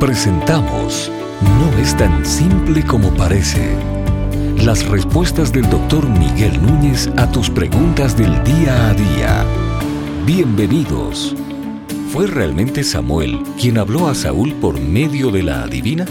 Presentamos 0.00 1.10
No 1.40 1.78
es 1.78 1.96
tan 1.96 2.26
simple 2.26 2.84
como 2.84 3.14
parece. 3.14 3.74
Las 4.62 4.86
respuestas 4.86 5.54
del 5.54 5.70
doctor 5.70 6.06
Miguel 6.06 6.60
Núñez 6.62 7.08
a 7.16 7.30
tus 7.30 7.48
preguntas 7.48 8.14
del 8.14 8.44
día 8.44 8.90
a 8.90 8.92
día. 8.92 9.44
Bienvenidos. 10.26 11.34
¿Fue 12.12 12.26
realmente 12.26 12.84
Samuel 12.84 13.40
quien 13.58 13.78
habló 13.78 14.06
a 14.08 14.14
Saúl 14.14 14.52
por 14.60 14.78
medio 14.78 15.30
de 15.30 15.42
la 15.42 15.62
adivina? 15.62 16.04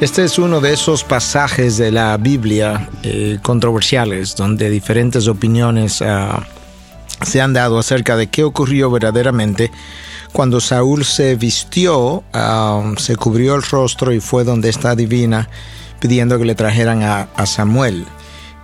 Este 0.00 0.22
es 0.22 0.38
uno 0.38 0.60
de 0.60 0.72
esos 0.72 1.02
pasajes 1.02 1.76
de 1.78 1.90
la 1.90 2.16
Biblia 2.16 2.88
eh, 3.02 3.40
controversiales 3.42 4.36
donde 4.36 4.70
diferentes 4.70 5.26
opiniones 5.26 6.00
ah, 6.00 6.46
se 7.22 7.40
han 7.40 7.52
dado 7.52 7.80
acerca 7.80 8.16
de 8.16 8.28
qué 8.28 8.44
ocurrió 8.44 8.88
verdaderamente 8.88 9.72
cuando 10.32 10.60
Saúl 10.60 11.04
se 11.04 11.34
vistió, 11.36 12.24
ah, 12.32 12.92
se 12.98 13.16
cubrió 13.16 13.54
el 13.54 13.62
rostro 13.62 14.12
y 14.12 14.20
fue 14.20 14.44
donde 14.44 14.68
está 14.68 14.94
divina 14.94 15.48
pidiendo 16.00 16.38
que 16.38 16.44
le 16.44 16.54
trajeran 16.54 17.02
a, 17.02 17.46
Samuel. 17.46 18.06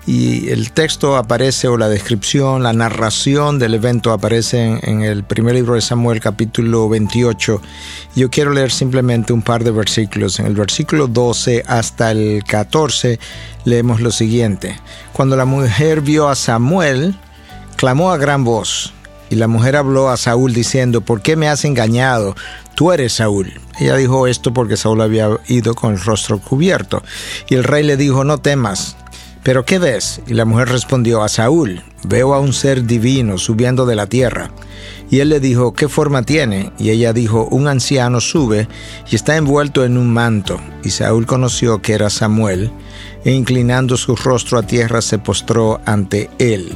Y 0.05 0.49
el 0.49 0.73
texto 0.73 1.17
aparece, 1.17 1.69
o 1.69 1.77
la 1.77 1.89
descripción, 1.89 2.65
la 2.65 2.73
narración 2.73 3.61
del 3.61 3.75
evento 3.75 4.13
aparece 4.13 4.81
en, 4.83 5.03
el 5.03 5.23
primer 5.23 5.55
libro 5.55 5.75
de 5.75 5.81
Samuel, 5.81 6.21
capítulo 6.21 6.89
28. 6.89 7.63
Yo 8.17 8.31
quiero 8.31 8.53
leer 8.53 8.73
simplemente 8.73 9.33
un 9.33 9.43
par 9.43 9.63
de 9.63 9.71
versículos. 9.71 10.41
En 10.41 10.47
el 10.47 10.55
versículo 10.55 11.07
12 11.07 11.63
hasta 11.69 12.11
el 12.11 12.43
14 12.45 13.21
leemos 13.65 14.01
lo 14.01 14.11
siguiente. 14.11 14.77
Cuando 15.13 15.37
la 15.37 15.45
mujer 15.45 16.01
vio 16.01 16.29
a 16.29 16.35
Samuel, 16.35 17.15
clamó 17.77 18.11
a 18.11 18.17
gran 18.17 18.43
voz 18.43 18.93
y 19.33 19.35
la 19.35 19.49
mujer 19.49 19.77
habló 19.77 20.11
a 20.11 20.19
Saúl 20.19 20.53
diciendo, 20.53 21.01
¿por 21.01 21.23
qué 21.23 21.37
me 21.37 21.49
has 21.49 21.65
engañado? 21.65 22.37
Tú 22.75 22.93
eres 22.93 23.15
Saúl. 23.15 23.55
Ella 23.81 23.97
dijo 23.97 24.27
esto 24.27 24.53
porque 24.53 24.77
Saúl 24.77 25.01
había 25.01 25.31
ido 25.49 25.75
con 25.75 25.93
el 25.93 26.01
rostro 26.01 26.39
cubierto. 26.39 27.03
Y 27.49 27.55
el 27.55 27.65
rey 27.65 27.83
le 27.83 27.97
dijo, 27.97 28.25
no 28.25 28.37
temas. 28.37 28.95
¿Pero 29.43 29.65
qué 29.65 29.79
ves? 29.79 30.21
Y 30.27 30.35
la 30.35 30.45
mujer 30.45 30.69
respondió 30.69 31.23
a 31.23 31.31
Saúl, 31.31 31.83
veo 32.05 32.35
a 32.35 32.41
un 32.41 32.53
ser 32.53 32.85
divino 32.85 33.39
subiendo 33.39 33.87
de 33.87 33.97
la 33.97 34.07
tierra. 34.07 34.51
Y 35.11 35.21
él 35.21 35.31
le 35.31 35.41
dijo, 35.41 35.73
¿qué 35.73 35.89
forma 35.89 36.25
tiene? 36.25 36.71
Y 36.79 36.91
ella 36.91 37.15
dijo, 37.15 37.49
un 37.51 37.69
anciano 37.69 38.21
sube 38.21 38.69
y 39.11 39.17
está 39.17 39.39
envuelto 39.39 39.87
en 39.87 39.97
un 39.97 40.13
manto. 40.13 40.61
Y 40.85 40.91
Saúl 40.91 41.25
conoció 41.25 41.81
que 41.81 41.95
era 41.95 42.11
Samuel, 42.11 42.71
e 43.25 43.33
inclinando 43.33 43.97
su 43.97 44.15
rostro 44.15 44.59
a 44.59 44.63
tierra 44.63 45.01
se 45.01 45.19
postró 45.19 45.81
ante 45.87 46.29
él. 46.39 46.75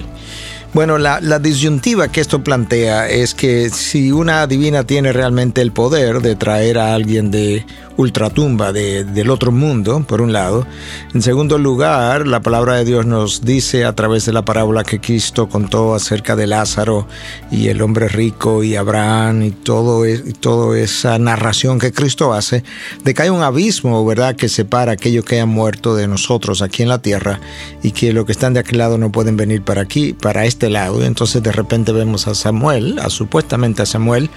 Bueno, 0.76 0.98
la, 0.98 1.38
disyuntiva 1.38 2.08
que 2.08 2.20
esto 2.20 2.44
plantea 2.44 3.08
es 3.08 3.32
que 3.32 3.70
si 3.70 4.12
una 4.12 4.46
divina 4.46 4.84
tiene 4.84 5.10
realmente 5.10 5.62
el 5.62 5.72
poder 5.72 6.20
de 6.20 6.36
traer 6.36 6.76
a 6.76 6.92
alguien 6.92 7.30
de 7.30 7.64
ultratumba 7.96 8.72
de, 8.72 9.04
del 9.04 9.30
otro 9.30 9.52
mundo, 9.52 10.04
por 10.06 10.20
un 10.20 10.32
lado. 10.32 10.66
En 11.14 11.22
segundo 11.22 11.58
lugar, 11.58 12.26
la 12.26 12.40
palabra 12.40 12.74
de 12.74 12.84
Dios 12.84 13.06
nos 13.06 13.42
dice 13.42 13.84
a 13.84 13.94
través 13.94 14.26
de 14.26 14.32
la 14.32 14.44
parábola 14.44 14.84
que 14.84 15.00
Cristo 15.00 15.48
contó 15.48 15.94
acerca 15.94 16.36
de 16.36 16.46
Lázaro 16.46 17.06
y 17.50 17.68
el 17.68 17.80
hombre 17.80 18.08
rico 18.08 18.62
y 18.62 18.76
Abraham 18.76 19.42
y 19.42 19.50
todo 19.50 20.04
e, 20.04 20.22
y 20.26 20.32
toda 20.32 20.78
esa 20.78 21.18
narración 21.18 21.78
que 21.78 21.92
Cristo 21.92 22.34
hace, 22.34 22.64
de 23.02 23.14
que 23.14 23.22
hay 23.22 23.28
un 23.30 23.42
abismo, 23.42 24.04
¿verdad?, 24.04 24.36
que 24.36 24.48
separa 24.48 24.92
a 24.92 24.94
aquellos 24.94 25.24
que 25.24 25.40
han 25.40 25.48
muerto 25.48 25.96
de 25.96 26.06
nosotros 26.06 26.62
aquí 26.62 26.82
en 26.82 26.90
la 26.90 27.00
tierra 27.00 27.40
y 27.82 27.92
que 27.92 28.12
los 28.12 28.26
que 28.26 28.32
están 28.32 28.52
de 28.52 28.60
aquel 28.60 28.78
lado 28.78 28.98
no 28.98 29.10
pueden 29.10 29.36
venir 29.36 29.62
para 29.62 29.82
aquí, 29.82 30.12
para 30.12 30.44
este 30.44 30.65
lado. 30.70 31.02
Entonces 31.02 31.42
de 31.42 31.52
repente 31.52 31.92
vemos 31.92 32.26
a 32.26 32.34
Samuel, 32.34 32.98
a 32.98 33.10
supuestamente 33.10 33.82
a 33.82 33.86
Samuel, 33.86 34.30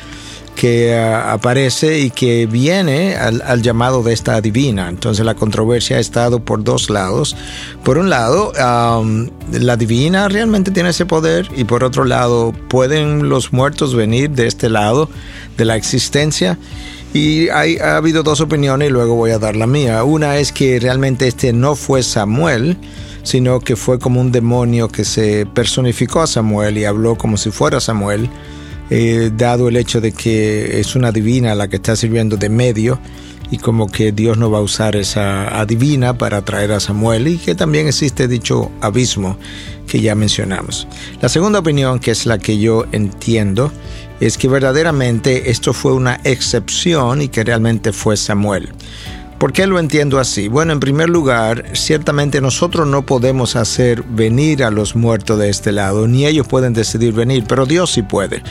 que 0.55 0.93
ah, 0.93 1.31
aparece 1.31 1.99
y 1.99 2.09
que 2.09 2.45
viene 2.45 3.15
al, 3.15 3.61
llamado 3.61 4.03
de 4.03 4.13
esta 4.13 4.41
divina. 4.41 4.89
Entonces 4.89 5.25
la 5.25 5.35
controversia 5.35 5.97
ha 5.97 5.99
estado 5.99 6.41
por 6.41 6.63
dos 6.63 6.89
lados. 6.89 7.35
Por 7.83 7.97
un 7.97 8.09
lado, 8.09 8.51
la 8.53 9.77
divina 9.77 10.27
realmente 10.27 10.71
tiene 10.71 10.89
ese 10.89 11.05
poder 11.05 11.49
y 11.55 11.63
por 11.63 11.83
otro 11.83 12.03
lado, 12.03 12.53
¿pueden 12.67 13.29
los 13.29 13.53
muertos 13.53 13.95
venir 13.95 14.31
de 14.31 14.47
este 14.47 14.69
lado 14.69 15.09
de 15.57 15.65
la 15.65 15.77
existencia? 15.77 16.57
Y 17.13 17.49
hay, 17.49 17.77
ha 17.77 17.97
habido 17.97 18.21
dos 18.21 18.39
opiniones 18.39 18.89
y 18.89 18.91
luego 18.91 19.15
voy 19.15 19.31
a 19.31 19.39
dar 19.39 19.55
la 19.55 19.65
mía. 19.65 20.03
Una 20.03 20.37
es 20.37 20.51
que 20.51 20.79
realmente 20.79 21.27
este 21.27 21.53
no 21.53 21.75
fue 21.75 22.03
Samuel, 22.03 22.77
sino 23.23 23.59
que 23.59 23.75
fue 23.75 23.97
como 23.99 24.21
un 24.21 24.31
demonio 24.31 24.89
que 24.89 25.03
se 25.05 25.45
personificó 25.47 26.21
a 26.21 26.27
Samuel 26.27 26.77
y 26.77 26.85
habló 26.85 27.15
como 27.15 27.37
si 27.37 27.51
fuera 27.51 27.79
Samuel 27.79 28.29
eh, 28.91 29.31
dado 29.35 29.69
el 29.69 29.77
hecho 29.77 30.01
de 30.01 30.11
que 30.11 30.79
es 30.79 30.95
una 30.95 31.11
divina 31.11 31.53
la 31.53 31.67
que 31.67 31.75
está 31.75 31.95
sirviendo 31.95 32.37
de 32.37 32.49
medio 32.49 32.99
y 33.51 33.57
como 33.57 33.87
que 33.87 34.11
Dios 34.11 34.37
no 34.37 34.51
va 34.51 34.59
a 34.59 34.61
usar 34.61 34.95
esa 34.95 35.59
adivina 35.59 36.17
para 36.17 36.43
traer 36.43 36.71
a 36.71 36.79
Samuel 36.79 37.27
y 37.27 37.37
que 37.37 37.55
también 37.55 37.87
existe 37.87 38.27
dicho 38.27 38.71
abismo 38.81 39.37
que 39.87 40.01
ya 40.01 40.15
mencionamos. 40.15 40.87
La 41.21 41.29
segunda 41.29 41.59
opinión, 41.59 41.99
que 41.99 42.11
es 42.11 42.25
la 42.25 42.37
que 42.37 42.59
yo 42.59 42.85
entiendo, 42.91 43.71
es 44.19 44.37
que 44.37 44.47
verdaderamente 44.47 45.49
esto 45.49 45.73
fue 45.73 45.93
una 45.93 46.19
excepción 46.23 47.21
y 47.21 47.29
que 47.29 47.43
realmente 47.43 47.91
fue 47.91 48.17
Samuel. 48.17 48.69
¿Por 49.39 49.53
qué 49.53 49.67
lo 49.67 49.79
entiendo 49.79 50.19
así? 50.19 50.49
Bueno, 50.49 50.73
en 50.73 50.81
primer 50.81 51.07
lugar, 51.09 51.63
ciertamente 51.71 52.41
nosotros 52.41 52.85
no 52.85 53.05
podemos 53.05 53.55
hacer 53.55 54.03
venir 54.03 54.65
a 54.65 54.69
los 54.69 54.97
muertos 54.97 55.39
de 55.39 55.49
este 55.49 55.71
lado, 55.71 56.09
ni 56.09 56.25
ellos 56.25 56.45
pueden 56.45 56.73
decidir 56.73 57.13
venir, 57.13 57.45
pero 57.47 57.65
Dios 57.65 57.89
sí 57.89 58.01
puede. 58.01 58.43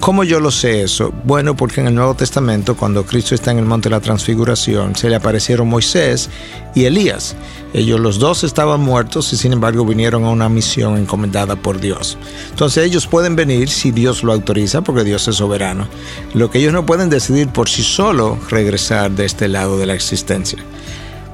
¿Cómo 0.00 0.24
yo 0.24 0.40
lo 0.40 0.50
sé 0.50 0.82
eso? 0.82 1.14
Bueno, 1.22 1.54
porque 1.54 1.80
en 1.80 1.86
el 1.86 1.94
Nuevo 1.94 2.14
Testamento, 2.14 2.76
cuando 2.76 3.06
Cristo 3.06 3.36
está 3.36 3.52
en 3.52 3.58
el 3.58 3.66
monte 3.66 3.88
de 3.88 3.94
la 3.94 4.00
transfiguración, 4.00 4.96
se 4.96 5.08
le 5.08 5.14
aparecieron 5.14 5.68
Moisés 5.68 6.28
y 6.74 6.86
Elías. 6.86 7.36
Ellos 7.74 8.00
los 8.00 8.18
dos 8.18 8.44
estaban 8.44 8.80
muertos 8.80 9.32
y 9.32 9.36
sin 9.36 9.52
embargo 9.52 9.86
vinieron 9.86 10.24
a 10.24 10.30
una 10.30 10.48
misión 10.48 10.98
encomendada 10.98 11.56
por 11.56 11.80
Dios. 11.80 12.18
Entonces 12.50 12.84
ellos 12.84 13.06
pueden 13.06 13.34
venir 13.34 13.68
si 13.70 13.92
Dios 13.92 14.22
lo 14.22 14.32
autoriza, 14.32 14.82
porque 14.82 15.04
Dios 15.04 15.26
es 15.28 15.36
soberano. 15.36 15.88
Lo 16.34 16.50
que 16.50 16.58
ellos 16.58 16.72
no 16.72 16.84
pueden 16.84 17.08
decidir 17.08 17.48
por 17.48 17.68
sí 17.68 17.82
solo 17.82 18.38
regresar 18.50 19.10
de 19.12 19.24
este 19.24 19.48
lado 19.48 19.78
de 19.78 19.86
la 19.86 19.94
existencia. 19.94 20.58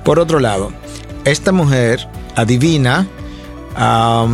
Por 0.04 0.18
otro 0.18 0.38
lado, 0.38 0.72
esta 1.24 1.52
mujer 1.52 2.08
adivina 2.36 3.06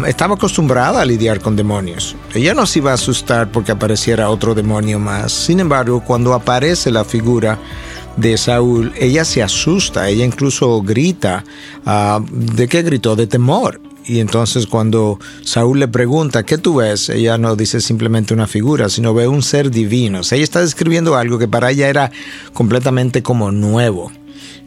estaba 0.07 0.37
acostumbrada 0.37 1.03
a 1.03 1.05
lidiar 1.05 1.41
con 1.41 1.57
demonios. 1.57 2.17
Ella 2.33 2.55
no 2.55 2.65
se 2.65 2.79
iba 2.79 2.93
a 2.93 2.95
asustar 2.95 3.51
porque 3.51 3.73
apareciera 3.73 4.31
otro 4.31 4.55
demonio 4.55 4.99
más. 4.99 5.33
Sin 5.33 5.61
embargo, 5.61 6.03
cuando 6.03 6.33
aparece 6.33 6.91
la 6.91 7.05
figura 7.05 7.59
de 8.17 8.37
Saúl, 8.39 8.93
ella 8.99 9.25
se 9.25 9.43
asusta, 9.43 10.09
ella 10.09 10.25
incluso 10.25 10.83
grita. 10.83 11.45
¿De 12.31 12.69
qué 12.69 12.83
gritó? 12.83 13.17
De 13.17 13.27
temor. 13.27 13.81
Y 14.07 14.21
entonces 14.21 14.67
cuando 14.67 15.19
Saúl 15.43 15.81
le 15.81 15.89
pregunta, 15.89 16.45
¿qué 16.45 16.59
tú 16.59 16.77
ves? 16.77 17.09
Ella 17.09 17.39
no 17.39 17.57
dice 17.57 17.81
simplemente 17.81 18.35
una 18.35 18.47
figura, 18.47 18.91
sino 18.91 19.15
ve 19.15 19.27
un 19.29 19.43
ser 19.43 19.71
divino. 19.71 20.21
ella 20.21 20.45
está 20.45 20.61
describiendo 20.61 21.17
algo 21.17 21.39
que 21.39 21.49
para 21.49 21.71
ella 21.71 21.89
era 21.89 22.13
completamente 22.53 23.23
como 23.23 23.51
nuevo. 23.51 24.13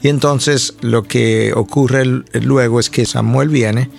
Y 0.01 0.09
entonces 0.09 0.75
lo 0.81 1.03
que 1.03 1.53
ocurre 1.53 2.23
luego 2.41 2.79
es 2.79 2.89
que 2.89 3.05
Samuel 3.05 3.49
viene 3.49 3.89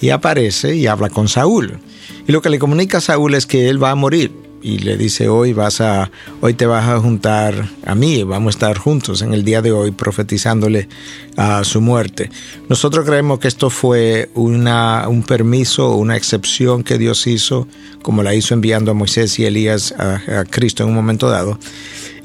y 0.00 0.10
aparece 0.10 0.76
y 0.76 0.86
habla 0.86 1.10
con 1.10 1.28
Saúl. 1.28 1.80
Y 2.26 2.32
lo 2.32 2.40
que 2.40 2.50
le 2.50 2.58
comunica 2.58 2.98
a 2.98 3.00
Saúl 3.00 3.34
es 3.34 3.46
que 3.46 3.68
él 3.68 3.82
va 3.82 3.90
a 3.90 3.96
morir 3.96 4.43
y 4.64 4.78
le 4.78 4.96
dice 4.96 5.28
hoy 5.28 5.52
vas 5.52 5.82
a 5.82 6.10
hoy 6.40 6.54
te 6.54 6.64
vas 6.64 6.88
a 6.88 6.98
juntar 6.98 7.68
a 7.84 7.94
mí, 7.94 8.24
vamos 8.24 8.54
a 8.54 8.56
estar 8.56 8.78
juntos 8.78 9.20
en 9.20 9.34
el 9.34 9.44
día 9.44 9.60
de 9.60 9.70
hoy 9.70 9.90
profetizándole 9.90 10.88
a 11.36 11.62
su 11.64 11.82
muerte. 11.82 12.30
Nosotros 12.68 13.04
creemos 13.04 13.38
que 13.38 13.48
esto 13.48 13.68
fue 13.68 14.30
una, 14.34 15.06
un 15.08 15.22
permiso, 15.22 15.94
una 15.96 16.16
excepción 16.16 16.82
que 16.82 16.96
Dios 16.96 17.26
hizo, 17.26 17.68
como 18.02 18.22
la 18.22 18.34
hizo 18.34 18.54
enviando 18.54 18.90
a 18.90 18.94
Moisés 18.94 19.38
y 19.38 19.44
Elías 19.44 19.92
a, 19.98 20.40
a 20.40 20.44
Cristo 20.44 20.82
en 20.82 20.88
un 20.88 20.94
momento 20.94 21.28
dado. 21.28 21.58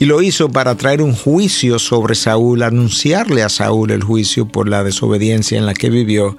Y 0.01 0.05
lo 0.05 0.21
hizo 0.21 0.49
para 0.49 0.75
traer 0.75 1.01
un 1.01 1.13
juicio 1.13 1.77
sobre 1.77 2.15
Saúl, 2.15 2.63
anunciarle 2.63 3.43
a 3.43 3.49
Saúl 3.49 3.91
el 3.91 4.01
juicio 4.01 4.47
por 4.47 4.69
la 4.69 4.81
desobediencia 4.81 5.57
en 5.57 5.65
la 5.65 5.73
que 5.73 5.89
vivió 5.89 6.37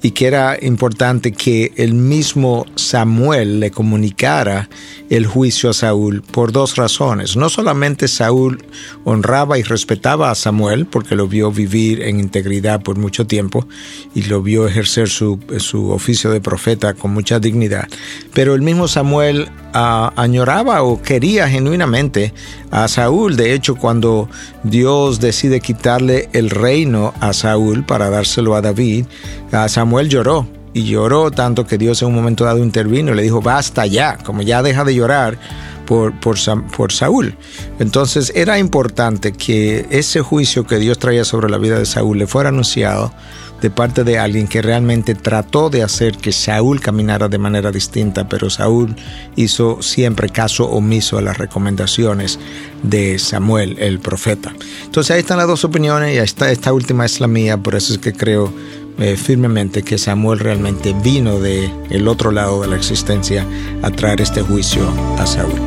y 0.00 0.12
que 0.12 0.26
era 0.26 0.56
importante 0.62 1.32
que 1.32 1.72
el 1.76 1.92
mismo 1.92 2.64
Samuel 2.76 3.60
le 3.60 3.70
comunicara 3.70 4.70
el 5.10 5.26
juicio 5.34 5.70
a 5.70 5.72
Saúl 5.72 6.22
por 6.22 6.52
dos 6.52 6.76
razones. 6.76 7.36
No 7.36 7.48
solamente 7.48 8.06
Saúl 8.06 8.62
honraba 9.02 9.58
y 9.58 9.64
respetaba 9.64 10.30
a 10.30 10.36
Samuel 10.36 10.86
porque 10.86 11.16
lo 11.16 11.26
vio 11.26 11.50
vivir 11.50 12.02
en 12.02 12.20
integridad 12.20 12.82
por 12.82 12.96
mucho 12.96 13.26
tiempo 13.26 13.66
y 14.14 14.22
lo 14.22 14.42
vio 14.42 14.68
ejercer 14.68 15.08
su, 15.08 15.40
su 15.58 15.90
oficio 15.90 16.30
de 16.30 16.40
profeta 16.40 16.94
con 16.94 17.12
mucha 17.12 17.40
dignidad, 17.40 17.88
pero 18.32 18.54
el 18.54 18.62
mismo 18.62 18.86
Samuel 18.86 19.48
ah, 19.72 20.12
añoraba 20.14 20.82
o 20.84 21.02
quería 21.02 21.48
genuinamente 21.48 22.32
a 22.70 22.86
Saúl. 22.86 23.36
De 23.36 23.54
hecho, 23.54 23.74
cuando 23.74 24.28
Dios 24.62 25.18
decide 25.18 25.60
quitarle 25.60 26.28
el 26.32 26.48
reino 26.48 27.12
a 27.18 27.32
Saúl 27.32 27.84
para 27.84 28.08
dárselo 28.08 28.54
a 28.54 28.62
David, 28.62 29.06
a 29.50 29.68
Samuel 29.68 30.08
lloró 30.08 30.46
y 30.74 30.84
lloró 30.84 31.30
tanto 31.30 31.66
que 31.66 31.78
Dios 31.78 32.02
en 32.02 32.08
un 32.08 32.14
momento 32.14 32.44
dado 32.44 32.58
intervino 32.58 33.12
y 33.12 33.14
le 33.14 33.22
dijo, 33.22 33.40
basta 33.40 33.86
ya, 33.86 34.18
como 34.18 34.42
ya 34.42 34.62
deja 34.62 34.84
de 34.84 34.94
llorar, 34.94 35.38
por, 35.86 36.18
por, 36.20 36.92
Saúl. 36.92 37.36
Entonces 37.78 38.32
era 38.34 38.58
importante 38.58 39.32
que 39.32 39.86
ese 39.90 40.20
juicio 40.20 40.66
que 40.66 40.78
Dios 40.78 40.98
traía 40.98 41.24
sobre 41.24 41.48
la 41.48 41.58
vida 41.58 41.78
de 41.78 41.86
Saúl 41.86 42.18
le 42.18 42.26
fuera 42.26 42.48
anunciado 42.48 43.12
de 43.60 43.70
parte 43.70 44.04
de 44.04 44.18
alguien 44.18 44.46
que 44.46 44.60
realmente 44.60 45.14
trató 45.14 45.70
de 45.70 45.82
hacer 45.82 46.18
que 46.18 46.32
Saúl 46.32 46.80
caminara 46.80 47.28
de 47.28 47.38
manera 47.38 47.70
distinta, 47.70 48.28
pero 48.28 48.50
Saúl 48.50 48.94
hizo 49.36 49.80
siempre 49.80 50.28
caso 50.28 50.68
omiso 50.68 51.16
a 51.16 51.22
las 51.22 51.38
recomendaciones 51.38 52.38
de 52.82 53.18
Samuel, 53.18 53.76
el 53.78 54.00
profeta. 54.00 54.54
Entonces 54.84 55.12
ahí 55.12 55.20
están 55.20 55.38
las 55.38 55.46
dos 55.46 55.64
opiniones 55.64 56.14
y 56.14 56.18
esta, 56.18 56.50
esta 56.50 56.72
última 56.72 57.06
es 57.06 57.20
la 57.20 57.26
mía, 57.26 57.56
por 57.56 57.74
eso 57.74 57.94
es 57.94 58.00
que 58.00 58.12
creo 58.12 58.52
eh, 58.98 59.16
firmemente 59.16 59.82
que 59.82 59.98
Samuel 59.98 60.38
realmente 60.38 60.94
vino 61.02 61.40
de 61.40 61.70
el 61.90 62.08
otro 62.08 62.30
lado 62.30 62.62
de 62.62 62.68
la 62.68 62.76
existencia 62.76 63.46
a 63.82 63.90
traer 63.90 64.20
este 64.20 64.42
juicio 64.42 64.88
a 65.18 65.26
Saúl. 65.26 65.60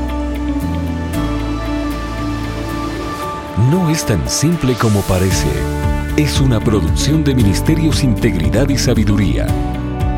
No 3.71 3.89
es 3.89 4.05
tan 4.05 4.29
simple 4.29 4.75
como 4.75 5.01
parece 5.01 5.47
es 6.17 6.41
una 6.41 6.59
producción 6.59 7.23
de 7.23 7.33
Ministerios 7.35 8.03
Integridad 8.03 8.67
y 8.69 8.77
Sabiduría. 8.79 9.45